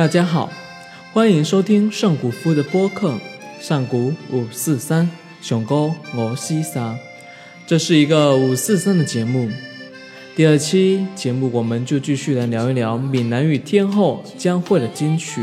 [0.00, 0.50] 大家好，
[1.12, 3.12] 欢迎收听上古夫的播客
[3.60, 5.10] 上古五四三
[5.42, 6.96] 熊哥我西沙，
[7.66, 9.50] 这是一个五四三的节目。
[10.34, 15.42] 第二期节目，我们就继续来聊一聊闽南语天后江蕙的金曲。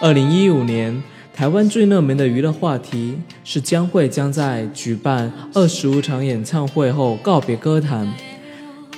[0.00, 1.02] 二零一五年，
[1.34, 8.10] 台湾最热门的娱乐话题是江蕙将在举办二十五场演唱会后告别歌坛。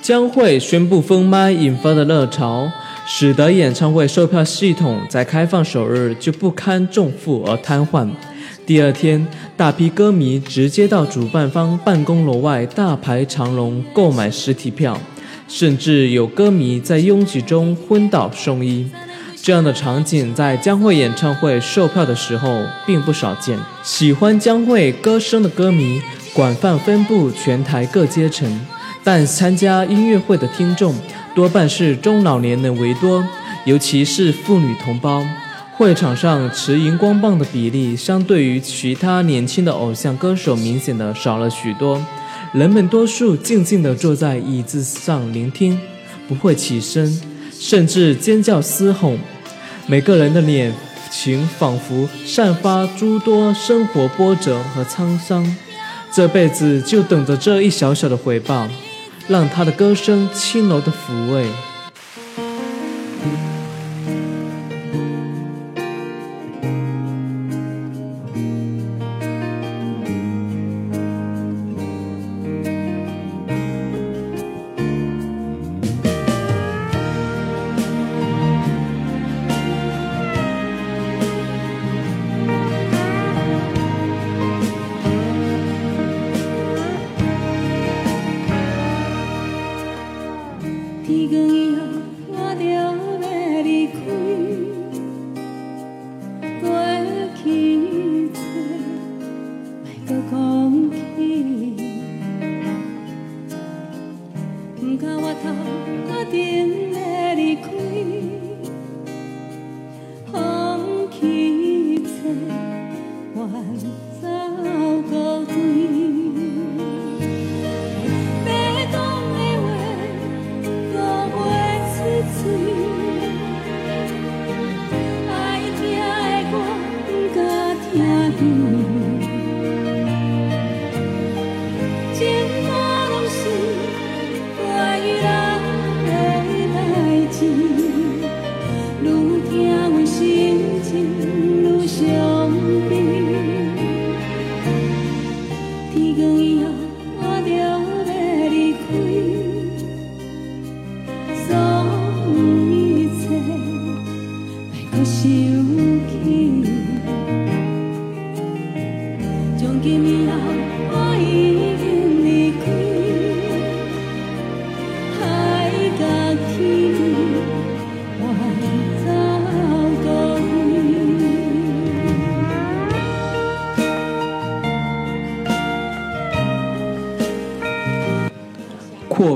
[0.01, 2.71] 江蕙宣布封麦引发的热潮，
[3.11, 8.07] 使得演唱会售票系统在开放首日就不堪重负而瘫痪。
[8.67, 9.27] 第二天，
[9.57, 14.95] 大批歌迷直接到主办方办公楼外大排长龙购买实体票，
[15.47, 18.87] 甚至有歌迷在拥挤中昏倒送医。
[19.41, 23.57] 这样的场景在江蕙演唱会售票的时候并不少见。
[23.83, 25.99] 喜欢江蕙歌声的歌迷
[26.31, 28.47] 广泛分布全台各阶层。
[29.01, 30.93] 但参加音乐会的听众
[31.39, 33.25] 多半是中老年人为多，
[33.63, 35.25] 尤其是妇女同胞。
[35.77, 42.05] 会场上持荧光棒的比例，相对于其他年轻的偶像歌手，明显的少了许多。
[42.51, 45.79] 人们多数静静地坐在椅子上聆听，
[46.27, 47.09] 不会起身，
[47.57, 49.13] 甚至尖叫嘶吼。
[49.87, 50.73] 每个人的脸
[51.09, 55.55] 情仿佛散发诸多生活波折和沧桑，
[56.11, 58.67] 这辈子就等着这一小小的回报。
[59.29, 61.45] 让他的歌声轻柔的抚慰。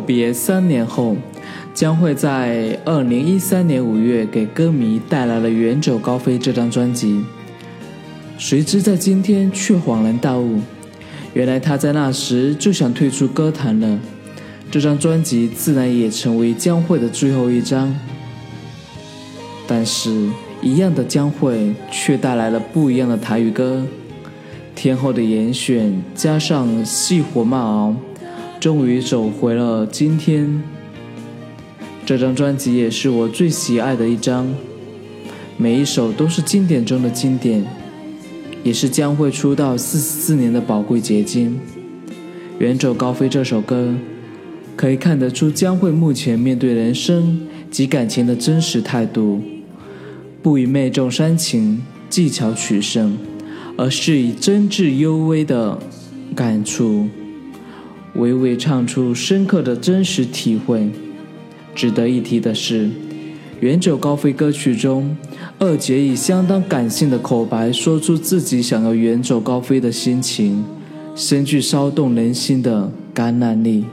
[0.05, 1.15] 别三年后，
[1.73, 7.23] 将会在二零一三年五月给歌迷带来了《远走高飞》这张专辑。
[8.37, 10.59] 谁知在今天却恍然大悟，
[11.33, 13.99] 原来他在那时就想退出歌坛了。
[14.69, 17.95] 这张专辑自然也成为将会的最后一张。
[19.65, 20.29] 但是，
[20.61, 23.85] 一样的将会却带来了不一样的台语歌。
[24.75, 27.95] 天后的严选加上细火慢熬。
[28.63, 30.63] 终于走回了今天。
[32.05, 34.47] 这张专辑也是我最喜爱的一张，
[35.57, 37.65] 每一首都是经典中的经典，
[38.63, 41.59] 也是将会出道四十四年的宝贵结晶。
[42.59, 43.93] 《远走高飞》这首歌，
[44.77, 49.41] 可以看得出将会目前面对人生及感情的真实态度，
[50.41, 53.17] 不以媚众煽情技巧取胜，
[53.75, 55.77] 而是以真挚幽微的
[56.33, 57.09] 感触。
[58.15, 60.89] 娓娓唱出深刻的真实体会。
[61.73, 62.85] 值得一提的是，
[63.61, 65.17] 《远走高飞》歌曲中，
[65.57, 70.63] 二姐以相当感性的口白说出自己想要远走高飞的心情，
[71.15, 73.85] 深具骚动人心的感染力。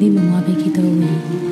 [0.00, 1.49] 你？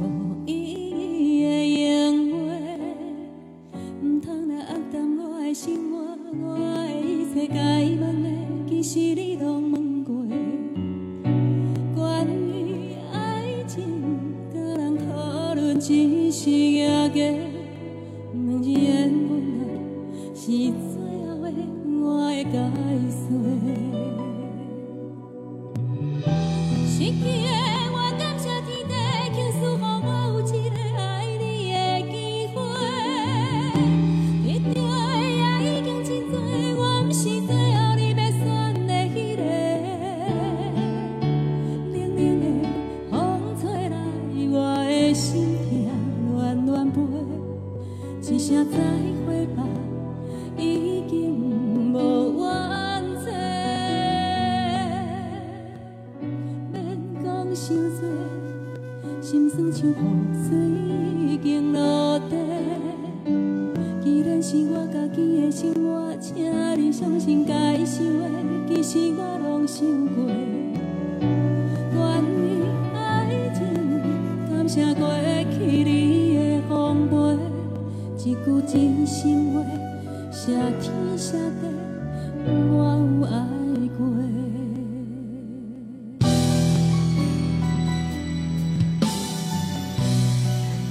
[0.00, 0.59] 我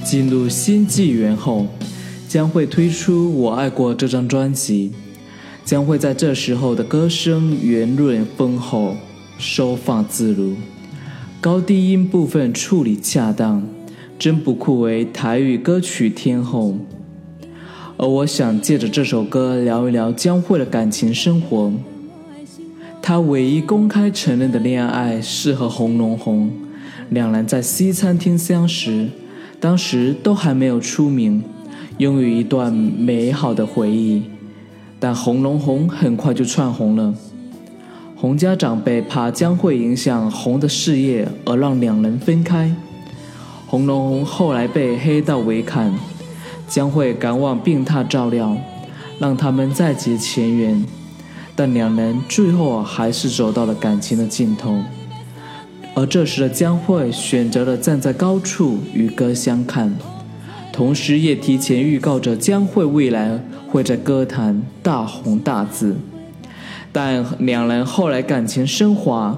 [0.04, 1.68] 进入新纪元后，
[2.28, 4.92] 将会推出《我爱过》这张专辑，
[5.64, 8.96] 将会在这时候的歌声圆润丰厚，
[9.38, 10.56] 收放自如，
[11.40, 13.68] 高低音部分处理恰当，
[14.18, 16.76] 真不愧为台语歌曲天后。
[18.02, 21.70] 而我想借着这首歌聊一聊江蕙的感情生活。
[23.02, 26.50] 她唯一公开承认的恋爱是和红龙红，
[27.10, 29.10] 两人在西餐厅相识。
[29.60, 31.44] 当时都还没有出名，
[31.98, 34.24] 拥有一段美好的回忆，
[34.98, 37.14] 但红龙红很快就窜红了。
[38.16, 42.74] 洪家长辈怕将会影响洪的事业，而让两人分开。
[43.68, 45.94] 洪龙后来被黑道围砍，
[46.70, 48.56] 将会赶往病榻照料，
[49.20, 50.86] 让他们再结前缘，
[51.56, 54.78] 但两人最后还是走到了感情的尽头。
[55.96, 59.94] 而这时的江蕙选择了站在高处与歌相看，
[60.72, 65.98] 同时也提前预告着江蕙未来会在歌坛大红大紫。
[66.94, 69.38] 但两人后来感情升华，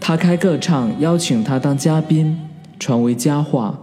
[0.00, 2.40] 他开个唱邀请他当嘉宾，
[2.80, 3.78] 传为佳话。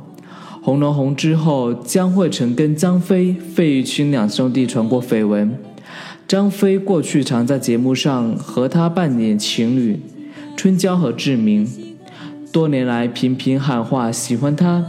[0.66, 5.56] 红楼红之后，江蕙曾跟张飞、费玉清两兄弟传过绯闻。
[6.28, 10.00] 张飞过去常在节目上和他扮演情侣，
[10.58, 11.68] 春娇和志明。
[12.52, 14.84] 多年来频频喊话喜欢他，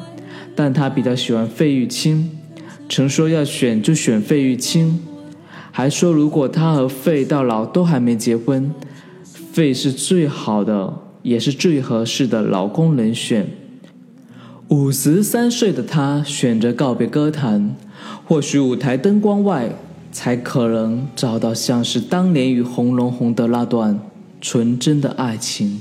[0.54, 2.30] 但他比较喜欢费玉清，
[2.88, 4.98] 曾说要选就选费玉清，
[5.70, 8.72] 还说如果他和费到老都还没结婚，
[9.52, 13.46] 费是最好的也是最合适的老公人选。
[14.68, 17.76] 五十三岁的他选择告别歌坛，
[18.26, 19.70] 或许舞台灯光外，
[20.10, 24.00] 才可能找到像是当年与红龙红的那段
[24.40, 25.80] 纯真的爱情。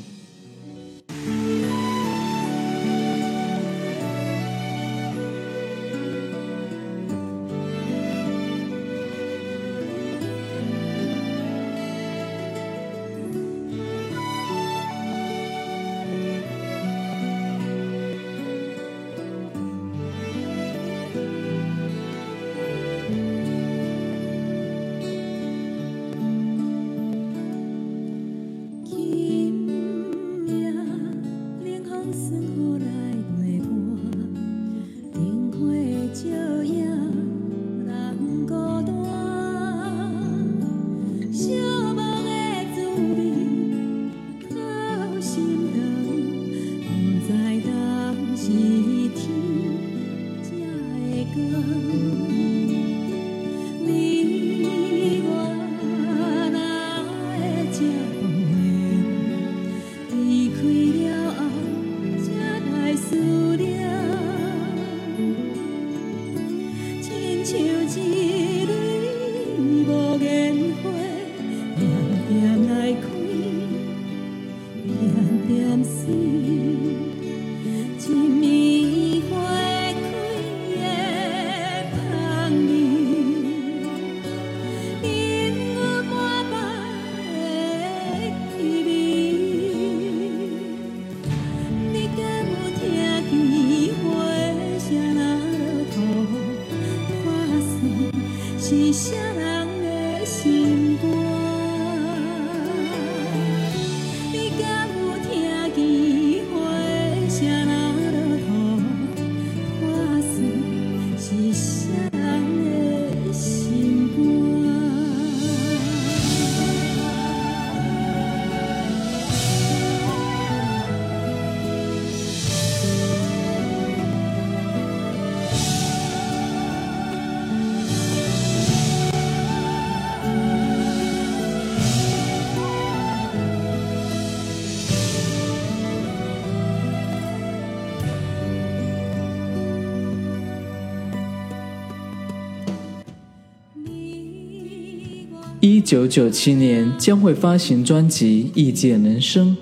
[145.86, 149.50] 九九七年将会发行专辑《异界人生》，《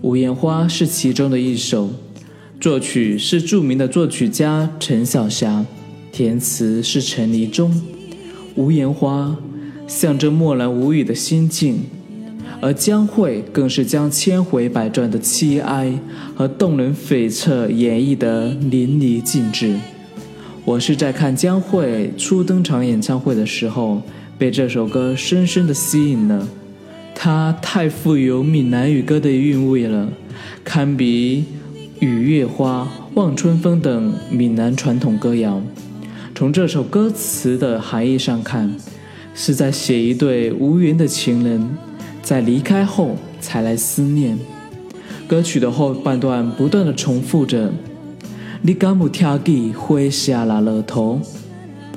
[0.00, 1.90] 无言花》是其中的一首，
[2.60, 5.66] 作曲是著名的作曲家陈小霞，
[6.12, 7.72] 填词是陈黎忠，
[8.54, 9.36] 《无言花》
[9.92, 11.80] 象征默然无语的心境，
[12.60, 15.98] 而江蕙更是将千回百转的凄哀
[16.36, 19.74] 和动人悱恻演绎得淋漓尽致。
[20.64, 24.00] 我是在看江蕙初登场演唱会的时候，
[24.38, 26.46] 被这首歌深深的吸引了。
[27.14, 30.08] 它太富有闽南语歌的韵味了，
[30.62, 31.44] 堪比
[32.04, 32.86] 《雨月花》
[33.18, 35.62] 《望春风》等闽南传统歌谣。
[36.34, 38.76] 从这首歌词的含义上看，
[39.34, 41.70] 是在写一对无缘的情人，
[42.22, 44.38] 在离开后才来思念。
[45.26, 47.72] 歌曲的后半段不断的重复着。
[48.60, 51.20] 你敢有听见花谢了落土，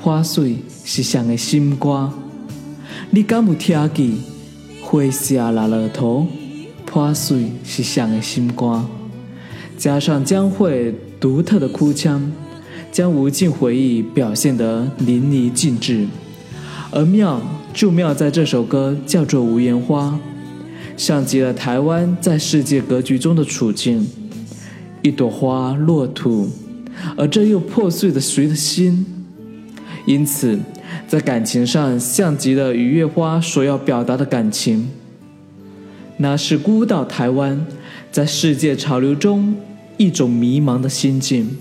[0.00, 2.10] 破碎是谁的心肝？
[3.12, 4.12] 你敢有听见
[4.80, 6.28] 花谢落了土，
[6.86, 8.86] 破碎是谁的心肝？
[9.76, 12.30] 加上江蕙独特的哭腔，
[12.92, 16.06] 将无尽回忆表现得淋漓尽致。
[16.92, 17.42] 而妙
[17.74, 20.10] 就妙在这首歌叫做《无言花》，
[20.96, 24.06] 像极了台湾在世界格局中的处境。
[25.02, 26.48] 一朵花落土，
[27.16, 29.04] 而这又破碎的谁的心？
[30.06, 30.58] 因此，
[31.06, 34.88] 在感情上像极了《雨月花》所要表达的感情，
[36.18, 37.66] 那是孤岛台湾
[38.10, 39.54] 在世界潮流中
[39.96, 41.56] 一种迷茫的心境。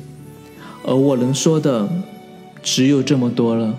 [0.84, 1.90] 而我能说的，
[2.64, 3.76] 只有这么多了。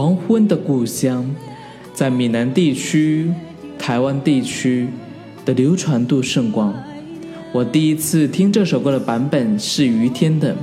[0.00, 1.30] 黄昏的故乡，
[1.92, 3.30] 在闽南地区、
[3.78, 4.88] 台湾地区
[5.44, 6.74] 的流传度甚广。
[7.52, 10.56] 我第一次听这首歌的版本是于天的，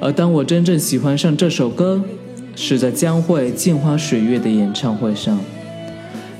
[0.00, 2.02] 而当我真正喜欢上这首歌，
[2.56, 5.38] 是在江蕙《镜花水月》的演唱会上。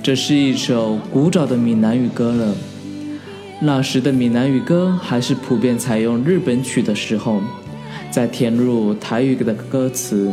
[0.02, 2.54] 这是一首古早的闽南语歌了。
[3.60, 7.42] 那时的闽南语歌还是普遍采用日本曲的时候，
[8.10, 10.32] 再填入台语的歌词。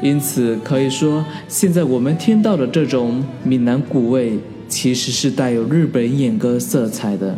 [0.00, 4.38] 因此可以说，现在我们听到的这种闽南古味，
[4.68, 7.36] 其实是带有日本演歌色彩的。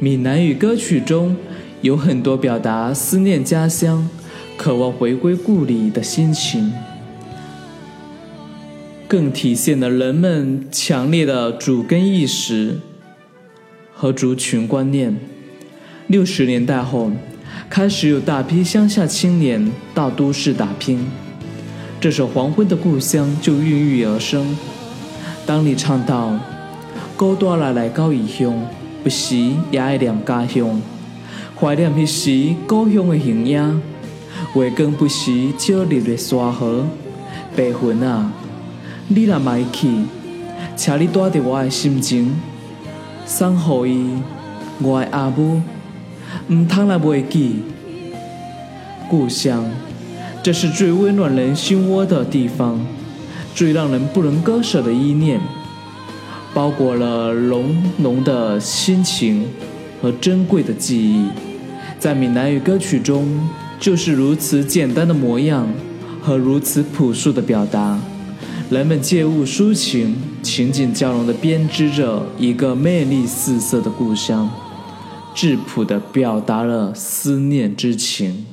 [0.00, 1.36] 闽南语歌曲中
[1.80, 4.08] 有很多表达思念家乡、
[4.56, 6.72] 渴望回归故里的心情，
[9.06, 12.78] 更体现了人们强烈的主根意识
[13.92, 15.16] 和族群观念。
[16.08, 17.12] 六十年代后，
[17.70, 21.06] 开始有大批乡下青年到都市打拼。
[22.04, 24.54] 这首《黄昏的故乡》就孕育而生。
[25.46, 26.38] 当你唱到
[27.16, 28.52] “孤单来来到异乡，
[29.02, 30.82] 不时也爱念家乡，
[31.58, 33.82] 怀念彼时故乡的形影，
[34.54, 36.84] 月光不时照日的沙河，
[37.56, 38.30] 白云啊，
[39.08, 39.88] 你若卖去，
[40.76, 42.36] 请你带着我的心情，
[43.24, 43.56] 送
[43.86, 44.22] 予伊，
[44.82, 45.62] 我的阿母，
[46.48, 47.62] 唔通来袂记。
[49.08, 49.64] 故乡，
[50.44, 52.78] 这是最温暖人心窝的地方，
[53.54, 55.40] 最让人不能割舍的依念，
[56.52, 59.46] 包裹了浓浓的亲情
[60.02, 61.30] 和珍贵的记忆。
[61.98, 63.26] 在闽南语歌曲中，
[63.80, 65.66] 就是如此简单的模样
[66.20, 67.98] 和如此朴素的表达，
[68.68, 74.50] 人们借物抒情，情景交融地编织着一个魅力四射的故乡，
[75.34, 78.44] 质朴地表达了思念之情。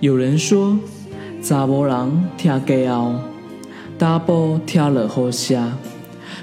[0.00, 0.78] 有人说，
[1.42, 2.58] 查某人听家
[2.94, 3.14] 后，
[3.96, 5.72] 大波听了好声。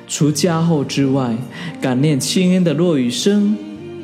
[0.07, 1.35] 除家后之外，
[1.79, 3.55] 感念亲恩的落雨声，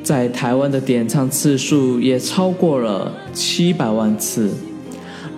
[0.04, 4.52] 在台湾的点唱次数也超过了七百万次。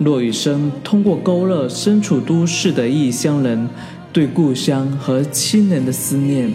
[0.00, 3.68] 落雨声通过勾勒身处都市的异乡人
[4.12, 6.52] 对故乡和亲人的思念，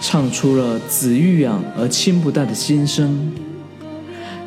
[0.00, 3.32] 唱出了子欲养而亲不待的心声。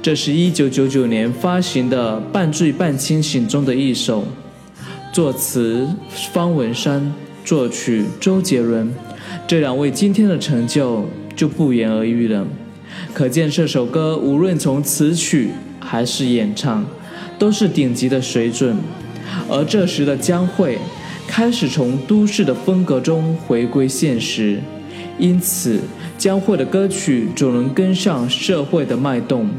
[0.05, 4.23] 这是一九九九年发行的《半醉半清醒》中的一首，
[5.11, 5.89] 作词
[6.31, 7.11] 方文山，
[7.43, 8.93] 作曲周杰伦，
[9.47, 12.45] 这两位今天的成就就不言而喻了。
[13.15, 16.85] 可见这首歌无论从词曲还是演唱，
[17.39, 18.77] 都是顶级的水准。
[19.49, 20.77] 而这时的江蕙
[21.27, 24.61] 开始从都市的风格中回归现实，
[25.17, 25.79] 因此
[26.15, 29.49] 江蕙的歌曲总能跟上社会的脉动。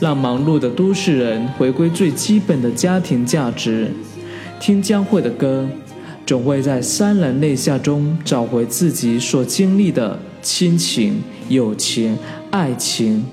[0.00, 3.90] 让忙碌的都市人回归最基本的家庭价值，
[4.60, 5.68] 听江蕙的歌，
[6.26, 11.16] 总会在潸然泪下中找回自己所经历的亲情、
[11.48, 12.18] 友情、
[12.50, 13.24] 爱情，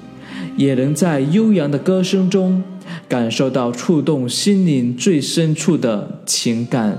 [0.55, 2.63] 也能在悠扬的歌声中
[3.07, 6.97] 感受到触动心灵最深处的情感。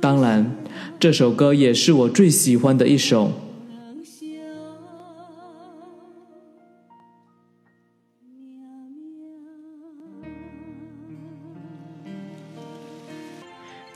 [0.00, 0.56] 当然，
[0.98, 3.32] 这首歌也是我最喜欢的一首。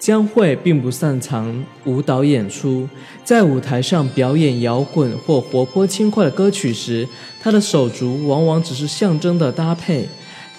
[0.06, 2.88] 江蕙并不擅长舞蹈演出，
[3.24, 7.08] 在舞台上表演摇滚或活泼轻快的歌曲时，
[7.40, 10.08] 她的手足往往只是象征的搭配，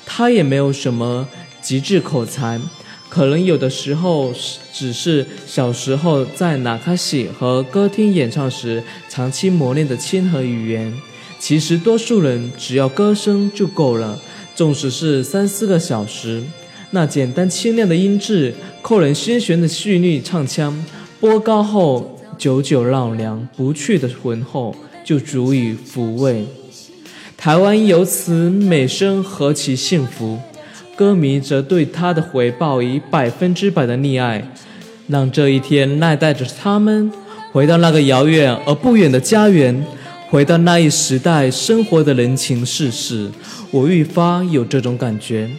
[0.06, 1.26] 他也没有什么
[1.62, 2.60] 极致口才，
[3.08, 4.34] 可能有的时候
[4.74, 10.94] 只是小时候在纳卡西和歌厅演唱时长期磨练的亲和语言。
[11.40, 14.20] 其实多数人只要歌声就够了，
[14.54, 16.44] 纵使是三四个小时，
[16.92, 20.86] 那简单清亮的音质、扣人心弦的细腻唱腔，
[21.20, 26.46] 拨高后久久绕梁不去的浑厚，就足以抚慰。
[27.36, 30.40] 台湾由此美声何其幸福，
[30.96, 34.50] 歌迷则对他的回报以百分之百的溺爱，
[35.08, 37.12] 让这一天赖带着他们
[37.52, 39.86] 回到那个遥远而不远的家园。
[40.30, 43.32] 回到那一时代生活的人情世事，
[43.72, 45.50] 我愈发有这种感觉，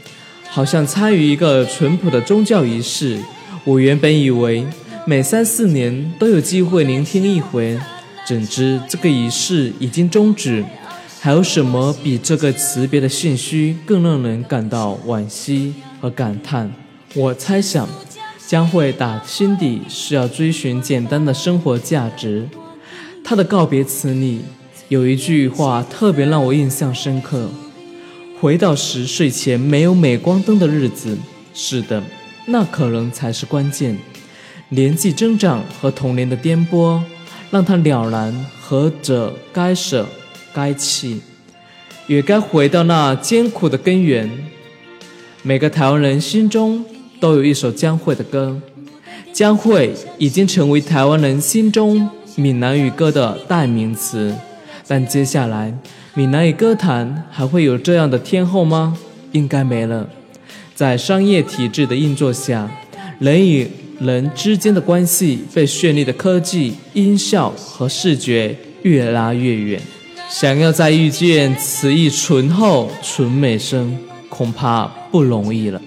[0.50, 3.18] 好像参与一个淳朴的宗教仪式。
[3.64, 4.66] 我原本以为
[5.06, 7.78] 每三四年都有机会聆听一回，
[8.26, 10.64] 怎知这个仪式已经终止。
[11.20, 16.70] 还有什么比这个辞别的信息更让人感到惋惜和感叹？
[17.14, 17.88] 我猜想，
[18.46, 22.48] 将会打心底是要追寻简单的生活价值。
[23.24, 24.42] 他的告别词里。
[24.88, 27.50] 有一句话特别让我印象深刻：
[28.40, 31.18] 回到十岁前没有镁光灯的日子。
[31.52, 32.00] 是的，
[32.46, 33.98] 那可能才是关键。
[34.68, 37.00] 年纪增长和童年的颠簸，
[37.50, 40.06] 让他了然何者该舍
[40.52, 41.20] 该弃，
[42.06, 44.30] 也该回到那艰苦的根源。
[45.42, 46.84] 每个台湾人心中
[47.18, 48.60] 都有一首江蕙的歌，
[49.32, 54.32] 江蕙已经成为台湾人心中闽南语歌的代名词。
[54.86, 55.76] 但接下来，
[56.18, 58.98] 闽南语歌坛还会有这样的天后吗？
[59.30, 60.04] 应该没了。
[60.74, 62.68] 在商业体制的运作下，
[63.20, 68.52] 人与人之间的关系被绚丽的科技、音效和视觉
[68.82, 69.80] 越拉越远。
[70.28, 73.96] 想要再遇见此一醇厚纯美声，
[74.28, 75.80] 恐怕不容易了。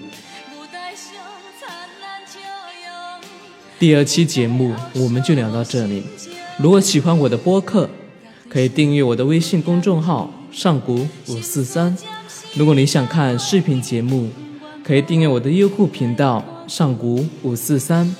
[3.78, 6.02] 第二期节目我们就聊到这里。
[6.58, 7.86] 如果喜欢我的播客，
[8.52, 11.96] 可以订阅我的微信公众号上古五四三。
[12.54, 14.28] 如果你想看视频节目，
[14.84, 18.14] 可以订阅我的优酷频道上古五四三。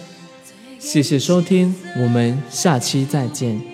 [0.79, 3.72] 谢谢收听，我们下期再见。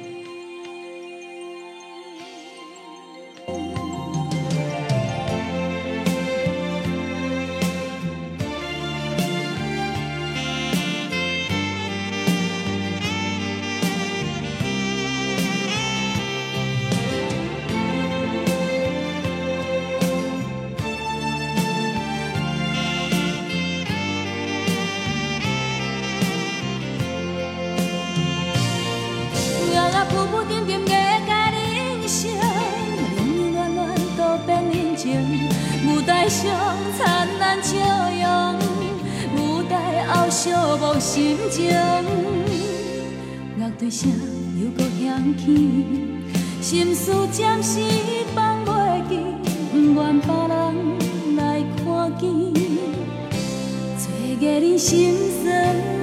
[40.41, 41.67] 寂寞心情，
[43.59, 44.09] 乐队声
[44.63, 45.75] 又搁响起，
[46.61, 47.81] 心事暂时
[48.37, 49.19] 放袂记，
[49.73, 52.31] 不愿别人来看见，
[53.99, 54.07] 找
[54.41, 55.98] 个你心酸。